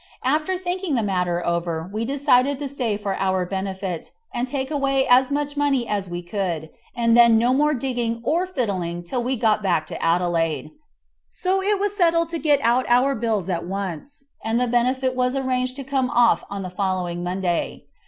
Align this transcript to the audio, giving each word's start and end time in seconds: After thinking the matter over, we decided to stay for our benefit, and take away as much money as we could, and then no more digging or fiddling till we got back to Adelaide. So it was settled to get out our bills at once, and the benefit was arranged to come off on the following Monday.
After 0.23 0.57
thinking 0.57 0.95
the 0.95 1.03
matter 1.03 1.45
over, 1.45 1.87
we 1.93 2.05
decided 2.05 2.57
to 2.57 2.67
stay 2.67 2.97
for 2.97 3.13
our 3.19 3.45
benefit, 3.45 4.09
and 4.33 4.47
take 4.47 4.71
away 4.71 5.05
as 5.07 5.29
much 5.29 5.55
money 5.55 5.87
as 5.87 6.09
we 6.09 6.23
could, 6.23 6.71
and 6.95 7.15
then 7.15 7.37
no 7.37 7.53
more 7.53 7.75
digging 7.75 8.19
or 8.23 8.47
fiddling 8.47 9.03
till 9.03 9.21
we 9.21 9.35
got 9.35 9.61
back 9.61 9.85
to 9.85 10.03
Adelaide. 10.03 10.71
So 11.29 11.61
it 11.61 11.79
was 11.79 11.95
settled 11.95 12.29
to 12.29 12.39
get 12.39 12.59
out 12.63 12.87
our 12.89 13.13
bills 13.13 13.47
at 13.47 13.67
once, 13.67 14.25
and 14.43 14.59
the 14.59 14.65
benefit 14.65 15.15
was 15.15 15.35
arranged 15.35 15.75
to 15.75 15.83
come 15.83 16.09
off 16.09 16.43
on 16.49 16.63
the 16.63 16.71
following 16.71 17.21
Monday. 17.21 17.83